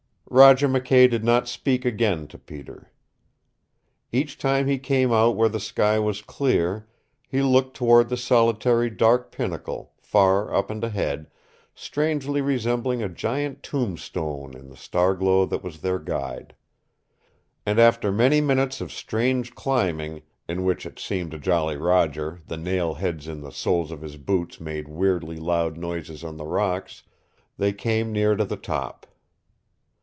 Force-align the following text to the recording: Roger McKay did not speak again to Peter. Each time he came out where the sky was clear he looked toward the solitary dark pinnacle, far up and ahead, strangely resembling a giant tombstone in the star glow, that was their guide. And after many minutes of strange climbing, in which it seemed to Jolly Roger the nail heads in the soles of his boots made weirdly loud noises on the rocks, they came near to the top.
Roger 0.33 0.69
McKay 0.69 1.09
did 1.09 1.25
not 1.25 1.49
speak 1.49 1.83
again 1.83 2.25
to 2.25 2.37
Peter. 2.37 2.89
Each 4.13 4.37
time 4.37 4.65
he 4.65 4.79
came 4.79 5.11
out 5.11 5.35
where 5.35 5.49
the 5.49 5.59
sky 5.59 5.99
was 5.99 6.21
clear 6.21 6.87
he 7.27 7.41
looked 7.41 7.75
toward 7.75 8.07
the 8.07 8.15
solitary 8.15 8.89
dark 8.89 9.33
pinnacle, 9.33 9.91
far 9.99 10.53
up 10.55 10.69
and 10.71 10.81
ahead, 10.85 11.29
strangely 11.75 12.39
resembling 12.39 13.03
a 13.03 13.09
giant 13.09 13.61
tombstone 13.61 14.55
in 14.55 14.69
the 14.69 14.77
star 14.77 15.15
glow, 15.15 15.45
that 15.47 15.61
was 15.65 15.81
their 15.81 15.99
guide. 15.99 16.55
And 17.65 17.77
after 17.77 18.09
many 18.09 18.39
minutes 18.39 18.79
of 18.79 18.93
strange 18.93 19.53
climbing, 19.53 20.21
in 20.47 20.63
which 20.63 20.85
it 20.85 20.97
seemed 20.97 21.31
to 21.31 21.39
Jolly 21.39 21.75
Roger 21.75 22.39
the 22.47 22.55
nail 22.57 22.93
heads 22.93 23.27
in 23.27 23.41
the 23.41 23.51
soles 23.51 23.91
of 23.91 23.99
his 24.01 24.15
boots 24.15 24.61
made 24.61 24.87
weirdly 24.87 25.35
loud 25.35 25.75
noises 25.75 26.23
on 26.23 26.37
the 26.37 26.47
rocks, 26.47 27.03
they 27.57 27.73
came 27.73 28.13
near 28.13 28.37
to 28.37 28.45
the 28.45 28.55
top. 28.55 29.05